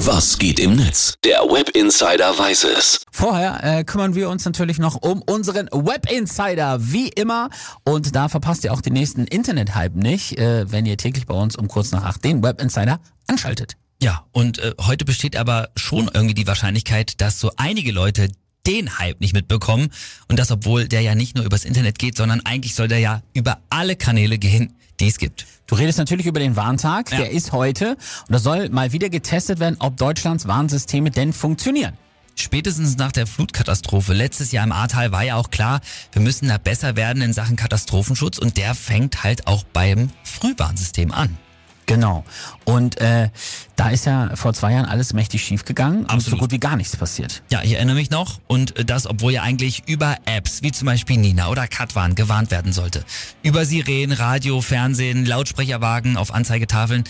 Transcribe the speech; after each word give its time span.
Was 0.00 0.36
geht 0.38 0.60
im 0.60 0.76
Netz? 0.76 1.14
Der 1.24 1.38
Web 1.38 1.70
Insider 1.70 2.38
weiß 2.38 2.64
es. 2.64 3.00
Vorher 3.10 3.64
äh, 3.64 3.82
kümmern 3.82 4.14
wir 4.14 4.28
uns 4.28 4.44
natürlich 4.44 4.78
noch 4.78 4.96
um 4.96 5.22
unseren 5.22 5.68
Web 5.72 6.12
Insider, 6.12 6.76
wie 6.80 7.08
immer. 7.08 7.48
Und 7.82 8.14
da 8.14 8.28
verpasst 8.28 8.64
ihr 8.64 8.74
auch 8.74 8.82
den 8.82 8.92
nächsten 8.92 9.24
Internet-Hype 9.24 9.96
nicht, 9.96 10.38
äh, 10.38 10.70
wenn 10.70 10.84
ihr 10.84 10.98
täglich 10.98 11.24
bei 11.24 11.34
uns 11.34 11.56
um 11.56 11.66
kurz 11.66 11.92
nach 11.92 12.04
acht 12.04 12.22
den 12.24 12.42
Web 12.42 12.60
Insider 12.60 13.00
anschaltet. 13.26 13.72
Ja, 14.02 14.26
und 14.32 14.58
äh, 14.58 14.74
heute 14.82 15.06
besteht 15.06 15.34
aber 15.34 15.70
schon 15.76 16.10
irgendwie 16.12 16.34
die 16.34 16.46
Wahrscheinlichkeit, 16.46 17.20
dass 17.22 17.40
so 17.40 17.50
einige 17.56 17.90
Leute 17.90 18.28
den 18.66 18.98
Hype 18.98 19.20
nicht 19.20 19.32
mitbekommen. 19.32 19.88
Und 20.28 20.38
das, 20.38 20.50
obwohl 20.50 20.88
der 20.88 21.00
ja 21.00 21.14
nicht 21.14 21.36
nur 21.36 21.44
übers 21.44 21.64
Internet 21.64 21.98
geht, 21.98 22.16
sondern 22.16 22.40
eigentlich 22.44 22.74
soll 22.74 22.88
der 22.88 22.98
ja 22.98 23.22
über 23.32 23.58
alle 23.70 23.96
Kanäle 23.96 24.38
gehen, 24.38 24.74
die 25.00 25.08
es 25.08 25.18
gibt. 25.18 25.46
Du 25.66 25.74
redest 25.74 25.98
natürlich 25.98 26.26
über 26.26 26.40
den 26.40 26.56
Warntag, 26.56 27.10
Ja. 27.10 27.18
der 27.18 27.30
ist 27.30 27.52
heute. 27.52 27.90
Und 27.90 28.32
da 28.32 28.38
soll 28.38 28.68
mal 28.70 28.92
wieder 28.92 29.08
getestet 29.08 29.58
werden, 29.60 29.76
ob 29.78 29.96
Deutschlands 29.96 30.46
Warnsysteme 30.46 31.10
denn 31.10 31.32
funktionieren. 31.32 31.94
Spätestens 32.38 32.98
nach 32.98 33.12
der 33.12 33.26
Flutkatastrophe 33.26 34.12
letztes 34.12 34.52
Jahr 34.52 34.64
im 34.64 34.72
Ahrtal 34.72 35.10
war 35.10 35.22
ja 35.24 35.36
auch 35.36 35.50
klar, 35.50 35.80
wir 36.12 36.20
müssen 36.20 36.48
da 36.48 36.58
besser 36.58 36.94
werden 36.94 37.22
in 37.22 37.32
Sachen 37.32 37.56
Katastrophenschutz 37.56 38.36
und 38.38 38.58
der 38.58 38.74
fängt 38.74 39.24
halt 39.24 39.46
auch 39.46 39.64
beim 39.64 40.10
Frühwarnsystem 40.22 41.12
an. 41.12 41.38
Genau. 41.86 42.24
Und 42.64 43.00
äh, 43.00 43.30
da 43.76 43.90
ist 43.90 44.06
ja 44.06 44.34
vor 44.34 44.52
zwei 44.54 44.72
Jahren 44.72 44.86
alles 44.86 45.12
mächtig 45.12 45.44
schief 45.44 45.64
gegangen 45.64 46.00
und 46.00 46.10
so 46.10 46.14
Absolut. 46.14 46.40
gut 46.40 46.52
wie 46.52 46.58
gar 46.58 46.76
nichts 46.76 46.96
passiert. 46.96 47.42
Ja, 47.48 47.62
ich 47.62 47.74
erinnere 47.74 47.94
mich 47.94 48.10
noch 48.10 48.40
und 48.48 48.74
das, 48.90 49.06
obwohl 49.06 49.32
ja 49.32 49.42
eigentlich 49.42 49.84
über 49.86 50.16
Apps 50.24 50.62
wie 50.62 50.72
zum 50.72 50.86
Beispiel 50.86 51.16
Nina 51.16 51.48
oder 51.48 51.68
Katwan 51.68 52.16
gewarnt 52.16 52.50
werden 52.50 52.72
sollte. 52.72 53.04
Über 53.42 53.64
Sirenen, 53.64 54.16
Radio, 54.16 54.60
Fernsehen, 54.60 55.24
Lautsprecherwagen 55.24 56.16
auf 56.16 56.34
Anzeigetafeln 56.34 57.04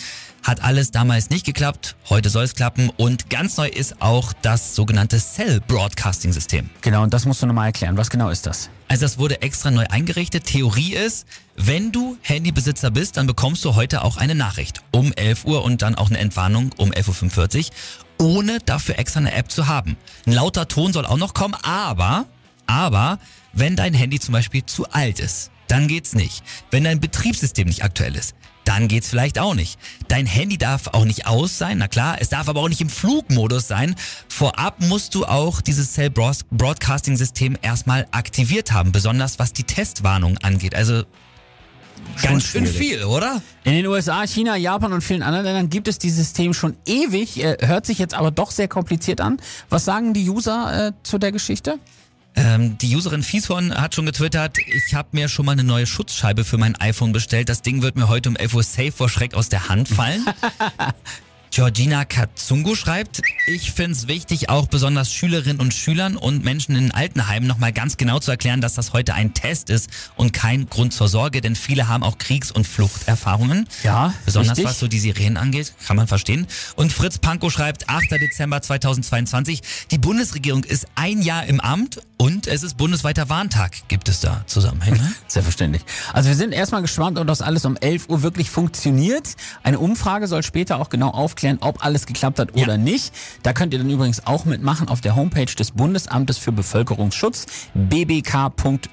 hat 0.47 0.63
alles 0.63 0.91
damals 0.91 1.29
nicht 1.29 1.45
geklappt. 1.45 1.97
Heute 2.09 2.29
soll 2.29 2.45
es 2.45 2.55
klappen 2.55 2.89
und 2.95 3.29
ganz 3.29 3.57
neu 3.57 3.67
ist 3.67 4.01
auch 4.01 4.31
das 4.41 4.75
sogenannte 4.75 5.19
Cell 5.19 5.59
Broadcasting 5.67 6.31
System. 6.31 6.69
Genau, 6.81 7.03
und 7.03 7.13
das 7.13 7.25
musst 7.25 7.41
du 7.41 7.47
nochmal 7.47 7.67
erklären. 7.67 7.97
Was 7.97 8.09
genau 8.09 8.29
ist 8.29 8.45
das? 8.45 8.69
Also 8.87 9.03
das 9.03 9.17
wurde 9.17 9.41
extra 9.41 9.71
neu 9.71 9.85
eingerichtet. 9.89 10.45
Theorie 10.45 10.93
ist, 10.93 11.27
wenn 11.57 11.91
du 11.91 12.17
Handybesitzer 12.21 12.91
bist, 12.91 13.17
dann 13.17 13.27
bekommst 13.27 13.65
du 13.65 13.75
heute 13.75 14.03
auch 14.03 14.15
eine 14.15 14.35
Nachricht 14.35 14.81
um 14.91 15.11
11 15.11 15.43
Uhr 15.43 15.65
und 15.65 15.81
dann 15.81 15.95
auch 15.95 16.09
eine 16.09 16.19
Entwarnung 16.19 16.71
um 16.77 16.91
11.45 16.91 17.67
Uhr, 18.19 18.25
ohne 18.25 18.59
dafür 18.59 18.97
extra 18.97 19.19
eine 19.19 19.33
App 19.33 19.51
zu 19.51 19.67
haben. 19.67 19.97
Ein 20.25 20.31
lauter 20.31 20.69
Ton 20.69 20.93
soll 20.93 21.05
auch 21.05 21.17
noch 21.17 21.33
kommen, 21.33 21.55
aber, 21.61 22.25
aber, 22.67 23.19
wenn 23.51 23.75
dein 23.75 23.93
Handy 23.93 24.17
zum 24.19 24.31
Beispiel 24.31 24.65
zu 24.65 24.89
alt 24.91 25.19
ist, 25.19 25.51
dann 25.67 25.89
geht's 25.89 26.15
nicht. 26.15 26.41
Wenn 26.71 26.85
dein 26.85 27.01
Betriebssystem 27.01 27.67
nicht 27.67 27.83
aktuell 27.83 28.15
ist, 28.15 28.33
dann 28.67 28.87
geht's 28.87 29.09
vielleicht 29.09 29.39
auch 29.39 29.55
nicht. 29.55 29.79
Dein 30.07 30.25
Handy 30.25 30.57
darf 30.57 30.87
auch 30.87 31.05
nicht 31.05 31.25
aus 31.25 31.57
sein, 31.57 31.77
na 31.77 31.87
klar, 31.87 32.17
es 32.19 32.29
darf 32.29 32.49
aber 32.49 32.61
auch 32.61 32.69
nicht 32.69 32.81
im 32.81 32.89
Flugmodus 32.89 33.67
sein. 33.67 33.95
Vorab 34.27 34.81
musst 34.81 35.15
du 35.15 35.25
auch 35.25 35.61
dieses 35.61 35.93
Cell 35.93 36.09
Broad- 36.09 36.45
Broadcasting 36.51 37.15
System 37.15 37.57
erstmal 37.61 38.07
aktiviert 38.11 38.73
haben, 38.73 38.91
besonders 38.91 39.39
was 39.39 39.53
die 39.53 39.63
Testwarnung 39.63 40.37
angeht. 40.39 40.75
Also 40.75 41.03
ganz 42.21 42.43
schön 42.45 42.65
viel, 42.65 43.03
oder? 43.05 43.41
In 43.63 43.73
den 43.73 43.87
USA, 43.87 44.25
China, 44.27 44.55
Japan 44.55 44.91
und 44.93 45.01
vielen 45.01 45.23
anderen 45.23 45.45
Ländern 45.45 45.69
gibt 45.69 45.87
es 45.87 45.97
dieses 45.97 46.25
System 46.25 46.53
schon 46.53 46.75
ewig, 46.85 47.41
äh, 47.43 47.57
hört 47.61 47.85
sich 47.85 47.99
jetzt 47.99 48.13
aber 48.13 48.31
doch 48.31 48.51
sehr 48.51 48.67
kompliziert 48.67 49.21
an. 49.21 49.37
Was 49.69 49.85
sagen 49.85 50.13
die 50.13 50.29
User 50.29 50.87
äh, 50.87 50.91
zu 51.03 51.17
der 51.17 51.31
Geschichte? 51.31 51.79
Ähm, 52.37 52.77
die 52.77 52.95
Userin 52.95 53.23
Fieshorn 53.23 53.73
hat 53.73 53.95
schon 53.95 54.05
getwittert, 54.05 54.59
ich 54.59 54.93
habe 54.93 55.09
mir 55.13 55.27
schon 55.27 55.47
mal 55.47 55.53
eine 55.53 55.63
neue 55.63 55.87
Schutzscheibe 55.87 56.45
für 56.45 56.59
mein 56.59 56.75
iPhone 56.75 57.11
bestellt. 57.11 57.49
Das 57.49 57.63
Ding 57.63 57.81
wird 57.81 57.95
mir 57.95 58.09
heute 58.09 58.29
um 58.29 58.35
11 58.35 58.53
Uhr 58.53 58.63
safe 58.63 58.91
vor 58.91 59.09
Schreck 59.09 59.33
aus 59.33 59.49
der 59.49 59.69
Hand 59.69 59.87
fallen. 59.89 60.23
Georgina 61.57 62.05
Katsungo 62.05 62.75
schreibt, 62.75 63.23
ich 63.47 63.71
find's 63.71 64.07
wichtig, 64.07 64.47
auch 64.47 64.67
besonders 64.67 65.11
Schülerinnen 65.11 65.59
und 65.59 65.73
Schülern 65.73 66.15
und 66.15 66.43
Menschen 66.43 66.75
in 66.75 66.91
Altenheimen 66.91 67.47
nochmal 67.47 67.73
ganz 67.73 67.97
genau 67.97 68.19
zu 68.19 68.29
erklären, 68.29 68.61
dass 68.61 68.75
das 68.75 68.93
heute 68.93 69.15
ein 69.15 69.33
Test 69.33 69.71
ist 69.71 69.89
und 70.15 70.33
kein 70.33 70.69
Grund 70.69 70.93
zur 70.93 71.07
Sorge, 71.07 71.41
denn 71.41 71.55
viele 71.55 71.87
haben 71.87 72.03
auch 72.03 72.19
Kriegs- 72.19 72.51
und 72.51 72.67
Fluchterfahrungen. 72.67 73.67
Ja, 73.81 74.13
Besonders 74.23 74.51
richtig. 74.51 74.65
was 74.65 74.77
so 74.77 74.87
die 74.87 74.99
Sirenen 74.99 75.37
angeht, 75.37 75.73
kann 75.87 75.97
man 75.97 76.05
verstehen. 76.05 76.45
Und 76.75 76.93
Fritz 76.93 77.17
Pankow 77.17 77.51
schreibt, 77.51 77.89
8. 77.89 78.11
Dezember 78.11 78.61
2022, 78.61 79.61
die 79.89 79.97
Bundesregierung 79.97 80.63
ist 80.63 80.85
ein 80.93 81.23
Jahr 81.23 81.47
im 81.47 81.59
Amt 81.59 82.01
und 82.17 82.47
es 82.47 82.63
ist 82.63 82.77
bundesweiter 82.77 83.29
Warntag. 83.29 83.87
Gibt 83.87 84.09
es 84.09 84.19
da 84.19 84.43
Zusammenhänge? 84.47 84.99
Selbstverständlich. 85.27 85.83
Also 86.13 86.29
wir 86.29 86.35
sind 86.35 86.51
erstmal 86.51 86.81
gespannt, 86.81 87.17
ob 87.19 87.27
das 87.27 87.41
alles 87.41 87.63
um 87.63 87.77
11 87.77 88.09
Uhr 88.09 88.21
wirklich 88.21 88.49
funktioniert. 88.49 89.35
Eine 89.63 89.79
Umfrage 89.79 90.27
soll 90.27 90.43
später 90.43 90.79
auch 90.79 90.89
genau 90.89 91.09
aufklären, 91.09 91.46
ob 91.61 91.83
alles 91.83 92.05
geklappt 92.05 92.39
hat 92.39 92.53
oder 92.55 92.77
nicht. 92.77 93.13
Da 93.43 93.53
könnt 93.53 93.73
ihr 93.73 93.79
dann 93.79 93.89
übrigens 93.89 94.27
auch 94.27 94.45
mitmachen 94.45 94.89
auf 94.89 95.01
der 95.01 95.15
Homepage 95.15 95.45
des 95.45 95.71
Bundesamtes 95.71 96.37
für 96.37 96.51
Bevölkerungsschutz, 96.51 97.45
bbk.bund.de. 97.73 98.89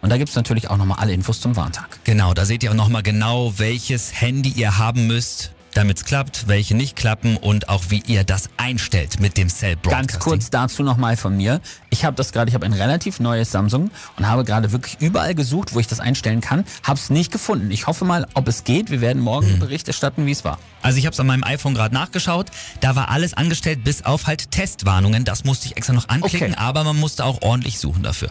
Und 0.00 0.10
da 0.10 0.16
gibt's 0.16 0.34
natürlich 0.36 0.70
auch 0.70 0.76
nochmal 0.76 0.98
alle 1.00 1.12
Infos 1.12 1.40
zum 1.40 1.56
Warntag. 1.56 1.98
Genau, 2.04 2.34
da 2.34 2.44
seht 2.44 2.62
ihr 2.62 2.70
auch 2.70 2.76
nochmal 2.76 3.02
genau, 3.02 3.58
welches 3.58 4.20
Handy 4.20 4.50
ihr 4.50 4.78
haben 4.78 5.06
müsst, 5.06 5.52
damit 5.74 5.98
es 5.98 6.04
klappt, 6.04 6.48
welche 6.48 6.74
nicht 6.74 6.96
klappen 6.96 7.36
und 7.36 7.68
auch 7.68 7.84
wie 7.88 8.02
ihr 8.06 8.24
das 8.24 8.48
einstellt 8.56 9.20
mit 9.20 9.36
dem 9.36 9.48
Cell 9.48 9.76
Broadcasting. 9.76 10.06
Ganz 10.08 10.18
kurz 10.24 10.50
dazu 10.50 10.82
nochmal 10.82 11.16
von 11.16 11.36
mir. 11.36 11.60
Ich 11.90 12.04
habe 12.04 12.16
das 12.16 12.32
gerade, 12.32 12.48
ich 12.48 12.54
habe 12.54 12.66
ein 12.66 12.72
relativ 12.72 13.20
neues 13.20 13.50
Samsung 13.52 13.90
und 14.16 14.26
habe 14.26 14.44
gerade 14.44 14.72
wirklich 14.72 14.96
überall 15.00 15.34
gesucht, 15.34 15.74
wo 15.74 15.80
ich 15.80 15.86
das 15.86 16.00
einstellen 16.00 16.40
kann. 16.40 16.64
Habe 16.82 16.98
es 16.98 17.10
nicht 17.10 17.32
gefunden. 17.32 17.70
Ich 17.70 17.86
hoffe 17.86 18.04
mal, 18.04 18.26
ob 18.34 18.48
es 18.48 18.64
geht. 18.64 18.90
Wir 18.90 19.00
werden 19.00 19.22
morgen 19.22 19.58
Bericht 19.58 19.88
erstatten, 19.88 20.26
wie 20.26 20.32
es 20.32 20.44
war. 20.44 20.58
Also 20.82 20.98
ich 20.98 21.06
habe 21.06 21.14
es 21.14 21.20
an 21.20 21.26
meinem 21.26 21.44
iPhone 21.44 21.74
gerade 21.74 21.94
nachgeschaut. 21.94 22.46
Da 22.80 22.96
war 22.96 23.08
alles 23.08 23.34
angestellt, 23.34 23.84
bis 23.84 24.02
auf 24.04 24.26
halt 24.26 24.50
Testwarnungen. 24.50 25.24
Das 25.24 25.44
musste 25.44 25.66
ich 25.66 25.76
extra 25.76 25.92
noch 25.92 26.08
anklicken, 26.08 26.52
Okay. 26.52 26.58
aber 26.60 26.82
man 26.84 26.96
musste 26.96 27.24
auch 27.24 27.40
ordentlich 27.42 27.78
suchen 27.78 28.02
dafür. 28.02 28.30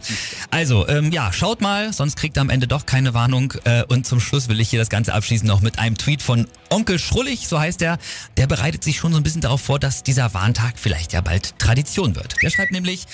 Also 0.50 0.88
ähm, 0.88 1.12
ja, 1.12 1.32
schaut 1.32 1.62
mal, 1.62 1.94
sonst 1.94 2.18
kriegt 2.18 2.38
ihr 2.38 2.42
am 2.42 2.50
Ende 2.50 2.68
doch 2.68 2.86
keine 2.86 3.14
Warnung. 3.14 3.54
Äh, 3.64 3.84
und 3.86 4.06
zum 4.06 4.20
Schluss 4.20 4.50
will 4.50 4.60
ich 4.60 4.70
hier 4.70 4.80
das 4.80 4.90
Ganze 4.90 5.14
abschließen 5.14 5.48
noch 5.48 5.62
mit 5.62 5.80
einem 5.80 5.98
Tweet 5.98 6.22
von 6.22 6.48
Onkel 6.70 7.00
Schrullig, 7.32 7.48
so 7.48 7.60
heißt 7.60 7.82
er. 7.82 7.98
Der 8.38 8.48
bereitet 8.48 8.84
sich 8.84 8.98
schon 8.98 9.14
so 9.14 9.18
ein 9.18 9.24
bisschen 9.24 9.42
darauf 9.42 9.62
vor, 9.62 9.80
dass 9.80 10.04
dieser 10.04 10.34
Warntag 10.34 10.74
vielleicht 10.78 11.14
ja 11.14 11.22
bald 11.22 11.58
Tradition 11.60 12.16
wird. 12.16 12.36
Der 12.42 12.50
schreibt 12.50 12.72
nämlich... 12.72 13.06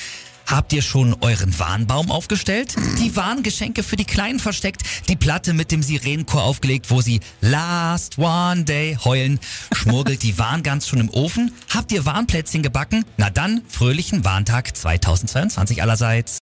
Habt 0.49 0.71
ihr 0.71 0.81
schon 0.81 1.13
euren 1.19 1.59
Warnbaum 1.59 2.09
aufgestellt? 2.09 2.73
Die 2.99 3.13
Warngeschenke 3.17 3.83
für 3.83 3.97
die 3.97 4.05
Kleinen 4.05 4.39
versteckt? 4.39 4.81
Die 5.09 5.17
Platte 5.17 5.51
mit 5.51 5.73
dem 5.73 5.83
Sirenenchor 5.83 6.41
aufgelegt, 6.41 6.89
wo 6.89 7.01
sie 7.01 7.19
Last 7.41 8.17
One 8.17 8.63
Day 8.63 8.97
heulen? 9.03 9.41
Schmurgelt 9.75 10.23
die 10.23 10.37
Warngans 10.37 10.87
schon 10.87 11.01
im 11.01 11.09
Ofen? 11.09 11.53
Habt 11.67 11.91
ihr 11.91 12.05
Warnplätzchen 12.05 12.63
gebacken? 12.63 13.03
Na 13.17 13.29
dann, 13.29 13.61
fröhlichen 13.67 14.23
Warntag 14.23 14.77
2022 14.77 15.81
allerseits. 15.81 16.35